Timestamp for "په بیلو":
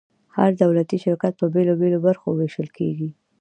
1.37-1.73